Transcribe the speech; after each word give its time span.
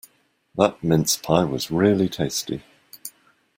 That 0.55 0.83
mince 0.83 1.15
pie 1.15 1.43
was 1.43 1.69
really 1.69 2.09
tasty. 2.09 2.63